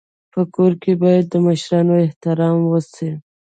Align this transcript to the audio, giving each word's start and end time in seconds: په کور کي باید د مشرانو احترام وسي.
په 0.33 0.41
کور 0.55 0.71
کي 0.83 0.93
باید 1.03 1.25
د 1.29 1.35
مشرانو 1.47 1.93
احترام 2.05 2.57
وسي. 2.71 3.11